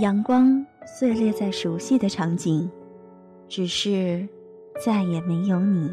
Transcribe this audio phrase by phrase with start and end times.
[0.00, 2.70] 阳光碎裂在熟悉的场景，
[3.48, 4.28] 只是
[4.84, 5.90] 再也没有你。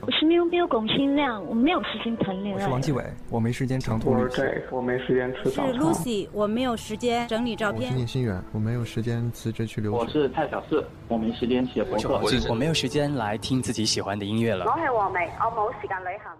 [0.00, 2.62] 我是没有没有龚新亮，我没有时间谈恋爱。
[2.62, 4.42] 我是王继伟，我没时间长途旅行。
[4.42, 5.74] 我是我没时间吃早餐。
[5.74, 7.90] 是 Lucy，我没有时间整理照片。
[7.90, 9.98] 我是聂新远，我没有时间辞职去留学。
[9.98, 12.18] 我是蔡小四，我没时间写博客。
[12.48, 14.64] 我没有时间来听自己喜欢的音乐了。
[14.64, 16.32] 我係黃梅，我冇時間旅行。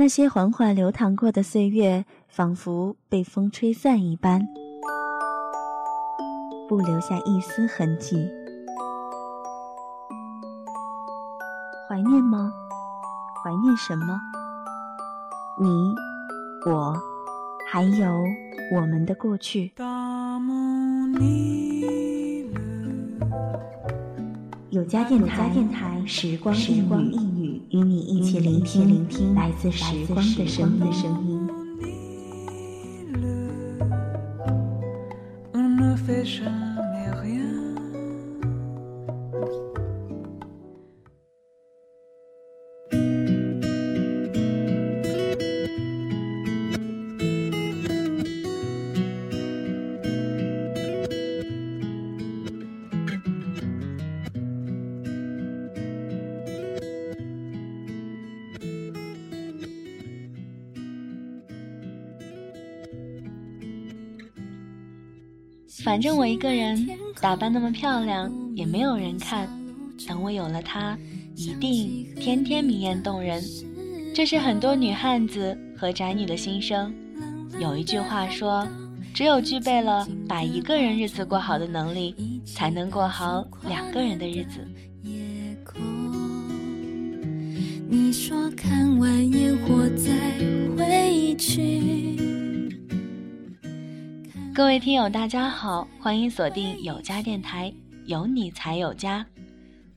[0.00, 4.40] 那些缓缓流淌过的岁月，仿佛被风吹散一般，
[6.66, 8.26] 不留下一丝痕迹。
[11.86, 12.50] 怀念吗？
[13.44, 14.18] 怀念什么？
[15.60, 15.68] 你、
[16.64, 16.96] 我，
[17.70, 18.10] 还有
[18.74, 19.70] 我们的过去。
[24.70, 26.78] 有家电台，时光一
[27.38, 27.39] 语，
[27.70, 31.48] 与你一起聆听聆听来自时光的声音。
[65.82, 66.88] 反正我一个人
[67.20, 69.48] 打扮那么漂亮，也没有人看。
[70.06, 70.96] 等我有了他，
[71.36, 73.42] 一定天天明艳动人。
[74.14, 76.92] 这是很多女汉子和宅女的心声。
[77.58, 78.66] 有一句话说，
[79.14, 84.66] 只有具备了把一个人日子过好的能力，才能过好两个人的日子。
[87.88, 90.12] 你说看完烟火再
[90.76, 92.39] 回去。
[94.60, 97.72] 各位听友，大家好，欢迎锁定有家电台，
[98.04, 99.24] 有你才有家，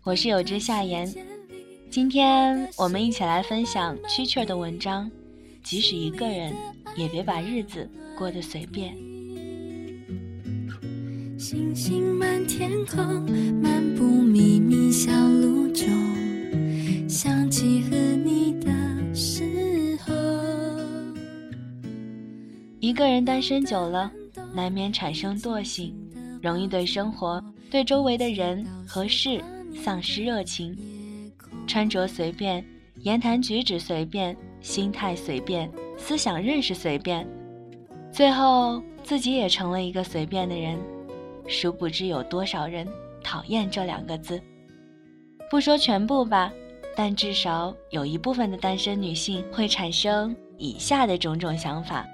[0.03, 1.13] 我是有之夏言。
[1.89, 5.11] 今天我们一起来分享蛐蛐的文章，
[5.63, 6.55] 即使一个人，
[6.95, 7.85] 也别把日子
[8.17, 8.95] 过得随便。
[11.37, 13.03] 星星满天空，
[13.61, 15.89] 漫步秘密小路中，
[17.09, 18.71] 想起和你的
[19.13, 19.43] 时
[20.05, 20.13] 候。
[22.79, 24.09] 一个人单身久了。
[24.53, 25.95] 难免产生惰性，
[26.41, 29.43] 容易对生活、对周围的人和事
[29.75, 30.77] 丧失热情，
[31.67, 32.63] 穿着随便，
[33.01, 37.27] 言谈举止随便，心态随便，思想认识随便，
[38.11, 40.79] 最后自己也成了一个随便的人。
[41.47, 42.87] 殊不知有多少人
[43.23, 44.41] 讨厌这两个字。
[45.49, 46.51] 不说全部吧，
[46.95, 52.07] 但至少有一部分的单身女性会产生以下的种种想法：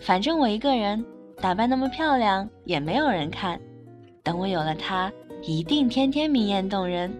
[0.00, 1.04] 反正我一个人。
[1.40, 3.60] 打扮那么漂亮也没有人看，
[4.22, 5.10] 等我有了他，
[5.42, 7.12] 一定天天明艳动人。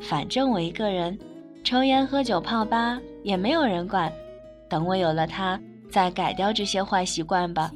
[0.00, 1.18] 反正我一个人，
[1.64, 4.12] 抽烟喝酒泡吧也没有人管，
[4.68, 7.72] 等我有了他，再改掉这些坏习惯吧。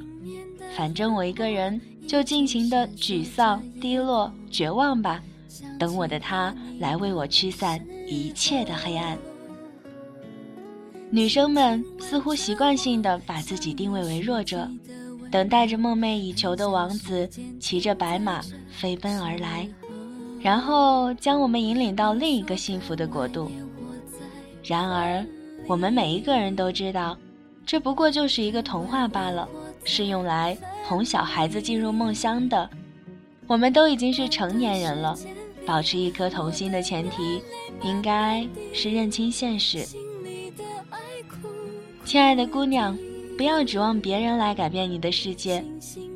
[0.77, 5.21] 反正我一个人，就尽情的沮丧、低落、绝望吧，
[5.79, 9.19] 等我的他来为我驱散一切的黑暗。
[11.11, 14.69] 女生们似乎习惯性的把自己定位为弱者。
[15.31, 17.29] 等待着梦寐以求的王子
[17.61, 18.41] 骑着白马
[18.71, 19.69] 飞奔而来，
[20.41, 23.51] 然后将我们引领到另一个幸福的国度。
[24.65, 25.25] 然而，
[25.67, 27.17] 我们每一个人都知道，
[27.67, 29.47] 这不过就是一个童话罢了，
[29.85, 32.69] 是用来哄小孩子进入梦乡的。
[33.47, 35.15] 我们都已经是成年人了，
[35.67, 37.43] 保持一颗童心的前提，
[37.83, 39.87] 应该是认清现实。
[42.05, 42.97] 亲爱的姑娘。
[43.39, 45.65] 不要指望别人来改变你的世界，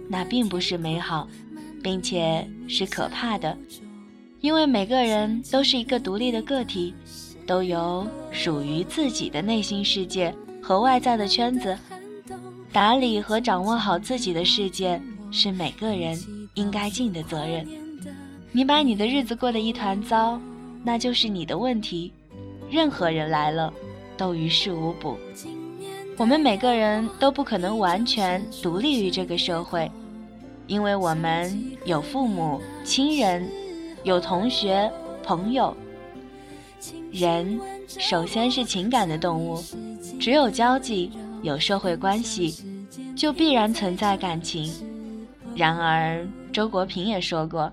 [0.08, 1.28] 那并不是美好，
[1.80, 3.56] 并且是可怕的。
[4.40, 6.92] 因为每个人都是一个独立的个体，
[7.46, 11.78] 都有属于自己的内心世界和外在的圈子。
[12.72, 16.18] 打理和掌握好自己的世界，是每个人
[16.54, 17.64] 应该尽的责任。
[18.50, 20.40] 你把你的日子过得一团糟，
[20.82, 22.12] 那就是你的问题。
[22.68, 23.72] 任何人来了，
[24.16, 25.16] 都于事无补。
[26.18, 29.90] 我们每个人都不可能完全独立于这个社会，
[30.66, 31.50] 因为我们
[31.84, 33.48] 有父母亲人，
[34.04, 34.90] 有同学
[35.22, 35.74] 朋友。
[37.10, 39.62] 人首先是情感的动物，
[40.20, 41.10] 只有交际
[41.42, 42.54] 有社会关系，
[43.16, 44.72] 就必然存在感情。
[45.54, 47.72] 然而，周国平也说过，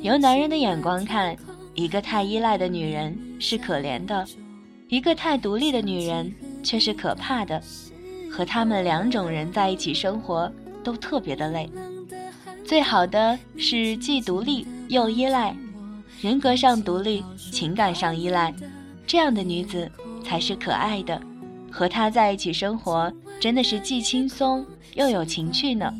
[0.00, 1.36] 由男人的眼光看，
[1.74, 4.26] 一个太依赖的女人是可怜的，
[4.88, 6.32] 一个太独立的女人。
[6.62, 7.62] 却是可怕的，
[8.30, 10.50] 和他们两种人在一起生活，
[10.82, 11.70] 都特别的累。
[12.64, 15.54] 最好的是既独立又依赖，
[16.20, 18.54] 人格上独立，情感上依赖，
[19.06, 19.90] 这样的女子
[20.24, 21.20] 才是可爱的。
[21.70, 25.92] 和她在一起生活，真的是既轻松又有情趣呢。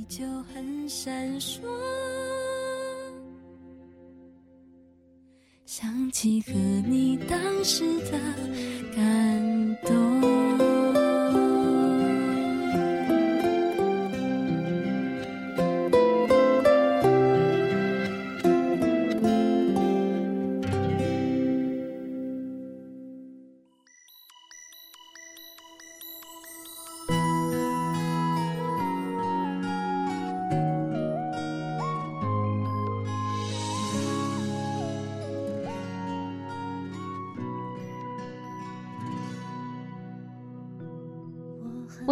[5.66, 6.52] 想起和
[6.86, 8.18] 你当时的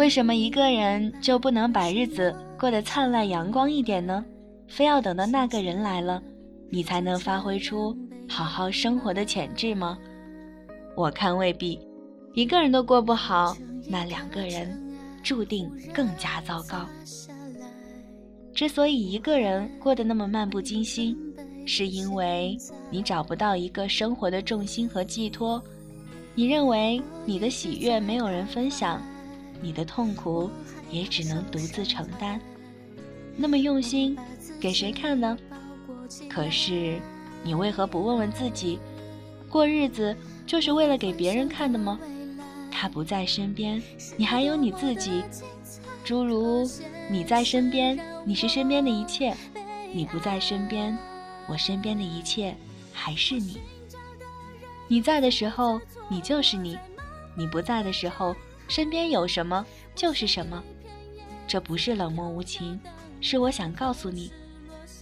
[0.01, 4.25] 为什么一个人就不能把日子过得灿烂阳光一点呢？
[4.67, 6.19] 非要等到那个人来了，
[6.71, 7.95] 你才能发挥出
[8.27, 9.95] 好好生活的潜质吗？
[10.95, 11.79] 我看未必。
[12.33, 13.55] 一个人都过不好，
[13.87, 14.75] 那两个人
[15.21, 16.83] 注定更加糟糕。
[18.55, 21.15] 之所以一个人过得那么漫不经心，
[21.67, 22.57] 是因为
[22.89, 25.61] 你找不到一个生活的重心和寄托。
[26.33, 28.99] 你认为你的喜悦没有人分享。
[29.61, 30.49] 你的痛苦
[30.89, 32.41] 也只能独自承担，
[33.37, 34.17] 那么用心
[34.59, 35.37] 给谁看呢？
[36.27, 36.99] 可是
[37.43, 38.79] 你为何不问问自己，
[39.47, 40.15] 过日子
[40.45, 41.99] 就是为了给别人看的吗？
[42.71, 43.81] 他不在身边，
[44.17, 45.23] 你还有你自己。
[46.03, 46.67] 诸如
[47.09, 49.33] 你在身边，你是身边的一切；
[49.93, 50.97] 你不在身边，
[51.47, 52.55] 我身边的一切
[52.91, 53.61] 还是你。
[54.87, 55.79] 你在的时候，
[56.09, 56.75] 你就是你；
[57.35, 58.35] 你不在的时候。
[58.71, 60.63] 身边有什么就是什么，
[61.45, 62.79] 这不是冷漠无情，
[63.19, 64.31] 是我想告诉你，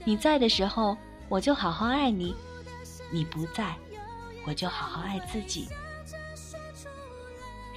[0.04, 2.33] 你在的时候我就好好爱你，
[3.12, 3.75] 你不在，
[4.44, 5.68] 我就好好爱自己。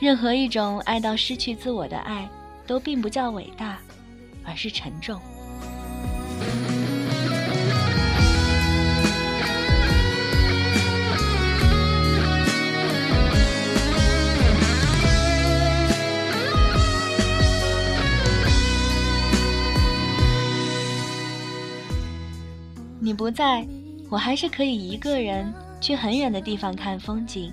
[0.01, 2.27] 任何一种爱到失去自我的爱，
[2.67, 3.79] 都并不叫伟大，
[4.47, 5.21] 而是沉重。
[23.23, 23.65] 不在，
[24.11, 27.53] 我还是可以一个人去很远的地方看风景。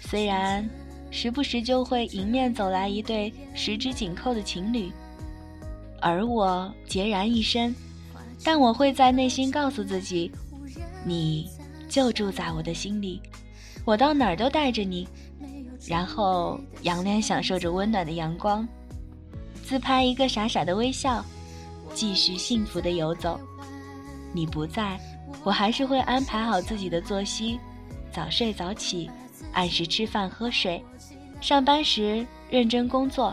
[0.00, 0.64] 虽然
[1.10, 4.92] 时不时就会迎面走来一对十指紧扣的情侣，
[6.00, 7.74] 而我孑然一身，
[8.44, 10.30] 但我会在内心告诉自己，
[11.04, 11.50] 你
[11.88, 13.20] 就住在我的心里，
[13.84, 15.08] 我到哪儿都带着你。
[15.88, 18.64] 然后仰脸享受着温暖的阳光，
[19.64, 21.24] 自拍一个傻傻的微笑，
[21.94, 23.40] 继续幸福的游走。
[24.34, 24.98] 你不在，
[25.44, 27.60] 我还是会安排好自己的作息，
[28.12, 29.08] 早睡早起，
[29.52, 30.84] 按时吃饭喝水，
[31.40, 33.32] 上班时认真工作，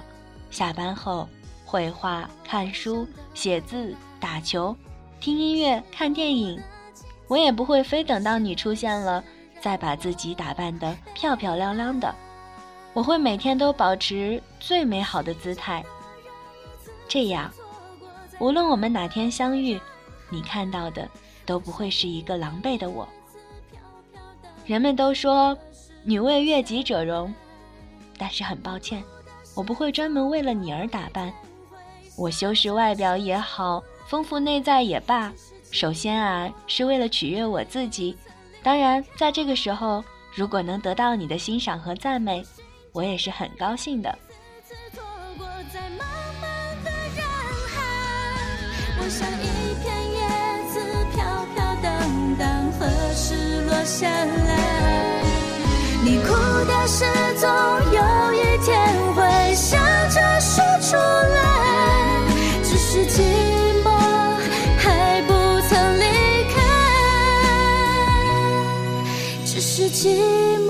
[0.51, 1.27] 下班后
[1.65, 4.75] 绘画、看书、写字、打球、
[5.19, 6.61] 听音乐、看电影。
[7.27, 9.23] 我也不会非等到你出现了，
[9.59, 12.13] 再把自己打扮得漂漂亮亮的。
[12.93, 15.83] 我会每天都保持最美好的姿态，
[17.07, 17.49] 这样，
[18.39, 19.79] 无论我们哪天相遇。
[20.31, 21.07] 你看到的
[21.45, 23.07] 都不会是一个狼狈的我。
[24.65, 25.55] 人们都说
[26.03, 27.31] 女为悦己者容，
[28.17, 29.03] 但是很抱歉，
[29.53, 31.31] 我不会专门为了你而打扮。
[32.17, 35.31] 我修饰外表也好，丰富内在也罢，
[35.71, 38.15] 首先啊是为了取悦我自己。
[38.63, 40.03] 当然，在这个时候，
[40.35, 42.43] 如果能得到你的欣赏和赞美，
[42.93, 44.17] 我也是很高兴的。
[53.85, 54.55] 下来，
[56.03, 56.33] 你哭
[56.65, 57.03] 的事
[57.39, 57.49] 总
[57.91, 58.77] 有一天
[59.15, 59.77] 会笑
[60.09, 61.39] 着说出来，
[62.63, 63.21] 只是寂
[63.83, 63.89] 寞
[64.77, 65.33] 还不
[65.67, 66.03] 曾离
[66.53, 66.55] 开，
[69.45, 70.15] 只是寂
[70.57, 70.60] 寞。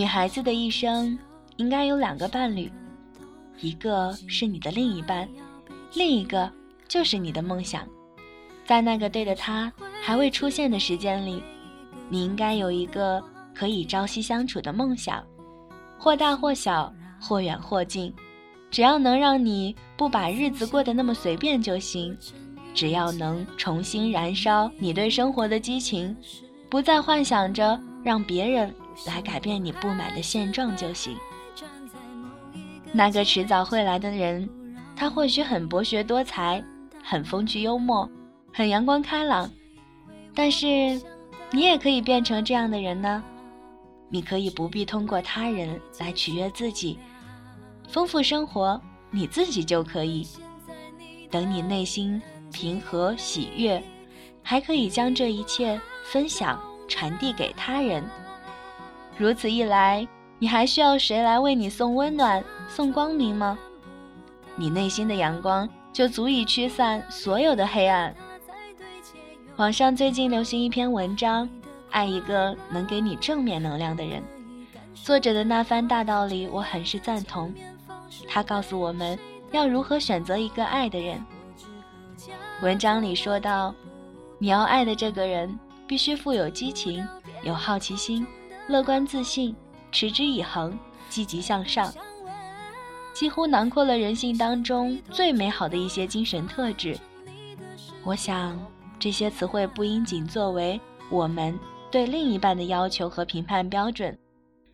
[0.00, 1.18] 女孩子的一生
[1.56, 2.72] 应该有两个伴侣，
[3.60, 5.28] 一个是你的另一半，
[5.92, 6.50] 另一个
[6.88, 7.86] 就是你的梦想。
[8.64, 9.70] 在那个对的他
[10.02, 11.42] 还未出现的时间里，
[12.08, 13.22] 你应该有一个
[13.54, 15.22] 可以朝夕相处的梦想，
[15.98, 16.90] 或大或小，
[17.20, 18.10] 或远或近，
[18.70, 22.16] 只要能让你不把日子过得那么随便就行。
[22.72, 26.16] 只要能重新燃烧你对生活的激情，
[26.70, 28.74] 不再幻想着让别人
[29.06, 31.16] 来改变你不满的现状就行。
[32.92, 34.48] 那个迟早会来的人，
[34.96, 36.62] 他或许很博学多才，
[37.02, 38.08] 很风趣幽默。
[38.52, 39.48] 很阳光开朗，
[40.34, 40.66] 但是
[41.52, 43.22] 你也可以变成这样的人呢。
[44.08, 46.98] 你可以不必通过他人来取悦自己，
[47.88, 48.80] 丰富生活
[49.12, 50.26] 你自己就可以。
[51.30, 52.20] 等你内心
[52.52, 53.80] 平和喜悦，
[54.42, 58.02] 还可以将这一切分享传递给他人。
[59.20, 60.08] 如此一来，
[60.38, 63.58] 你还需要谁来为你送温暖、送光明吗？
[64.56, 68.14] 你内心的阳光就足以驱散所有的黑暗。
[69.56, 71.46] 网上最近流行一篇文章，
[71.90, 74.22] 爱一个能给你正面能量的人。
[74.94, 77.52] 作者的那番大道理，我很是赞同。
[78.26, 79.18] 他告诉我们
[79.52, 81.22] 要如何选择一个爱的人。
[82.62, 83.74] 文章里说到，
[84.38, 87.06] 你要爱的这个人必须富有激情、
[87.42, 88.26] 有好奇心、
[88.70, 89.54] 乐观自信、
[89.90, 91.92] 持之以恒、积极向上，
[93.12, 96.96] 几乎囊括了人性当中最美好的一些精神特质。
[98.04, 98.58] 我想。
[99.02, 101.58] 这些词汇不应仅作为我们
[101.90, 104.14] 对另一半的要求和评判标准，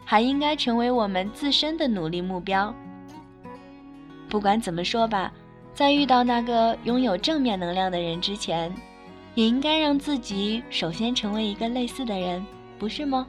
[0.04, 2.74] 还应该成为我们自身的努力目标。
[4.28, 5.32] 不管怎么说吧，
[5.72, 8.74] 在遇到那个拥有正面能量的人之前，
[9.36, 12.44] 也应该让自己首先成为一个类似的人，
[12.80, 13.28] 不是吗？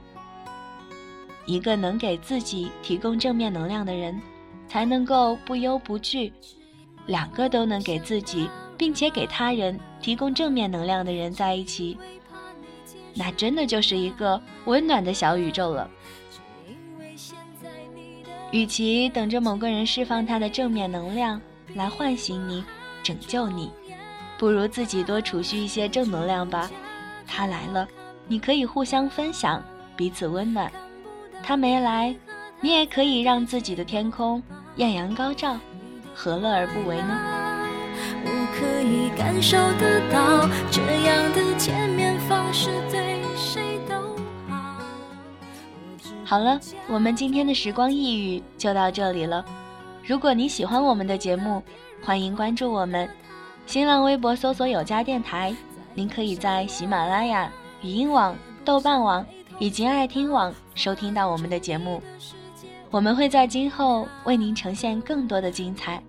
[1.48, 4.22] 一个能给自己提供正面能量的人，
[4.68, 6.32] 才能够不忧不惧；
[7.08, 8.48] 两个都能给自己。
[8.78, 11.98] 并且给他人提供正面能量的人在一起，
[13.16, 15.90] 那真的就是一个温暖的小宇宙了。
[18.52, 21.42] 与其等着某个人释放他的正面能量
[21.74, 22.64] 来唤醒你、
[23.02, 23.72] 拯救你，
[24.38, 26.70] 不如自己多储蓄一些正能量吧。
[27.26, 27.88] 他来了，
[28.28, 29.60] 你可以互相分享，
[29.96, 30.70] 彼此温暖；
[31.48, 32.14] 他没来，
[32.60, 34.44] 你也可以让自己的天空
[34.76, 35.58] 艳阳高照，
[36.14, 37.18] 何乐而不为呢？
[38.60, 43.96] 可以感受得到这样的见面方式对谁都
[44.50, 44.76] 好。
[46.26, 49.46] 好了，我们今天的时光一语就到这里了。
[50.06, 51.64] 如果你喜欢我们的节目，
[52.04, 53.10] 欢迎关注我们，
[53.66, 55.56] 新浪微博搜索“有家电台”。
[55.96, 57.50] 您可以在喜马拉雅、
[57.84, 58.36] 语音网、
[58.66, 59.26] 豆瓣网
[59.60, 62.02] 以及爱听网收听到我们的节目。
[62.90, 66.02] 我们会在今后为您呈现更多的精彩。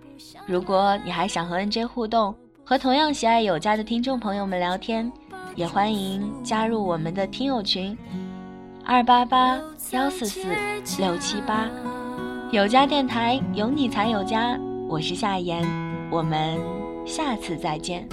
[0.47, 5.11] 如果你还想和 NJ 互动，和同样喜爱有家的听众朋友们聊天，
[5.57, 7.97] 也欢迎加入我们的听友群，
[8.85, 9.59] 二八八
[9.91, 10.49] 幺四四
[10.99, 11.69] 六七八，
[12.53, 15.67] 有家电台有你才有家，我是夏言，
[16.11, 16.59] 我们
[17.05, 18.09] 下次再见。